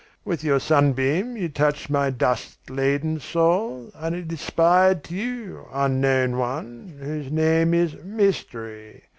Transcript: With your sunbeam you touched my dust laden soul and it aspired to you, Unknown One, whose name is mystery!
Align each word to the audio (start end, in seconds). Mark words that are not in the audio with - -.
With 0.25 0.43
your 0.43 0.59
sunbeam 0.59 1.37
you 1.37 1.47
touched 1.47 1.91
my 1.91 2.09
dust 2.09 2.71
laden 2.71 3.19
soul 3.19 3.91
and 3.93 4.15
it 4.15 4.31
aspired 4.33 5.03
to 5.03 5.15
you, 5.15 5.67
Unknown 5.71 6.39
One, 6.39 6.97
whose 6.99 7.31
name 7.31 7.75
is 7.75 7.93
mystery! 8.03 9.03